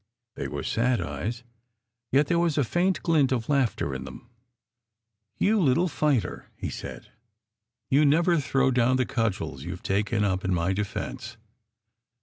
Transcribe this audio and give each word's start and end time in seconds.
They 0.33 0.47
were 0.47 0.63
sad 0.63 0.99
eyes, 0.99 1.43
yet 2.11 2.25
there 2.25 2.39
was 2.39 2.57
a 2.57 2.63
faint 2.63 3.03
glint 3.03 3.31
of 3.31 3.49
laughter 3.49 3.93
in 3.93 4.03
them. 4.03 4.31
"You 5.37 5.59
little 5.59 5.87
fighter!" 5.87 6.49
he 6.55 6.71
said. 6.71 7.11
"You 7.91 8.03
never 8.03 8.39
throw 8.39 8.71
down 8.71 8.95
the 8.95 9.05
cudgels 9.05 9.61
you 9.63 9.75
ve 9.75 9.83
taken 9.83 10.23
up 10.23 10.43
in 10.43 10.55
my 10.55 10.73
defence." 10.73 11.37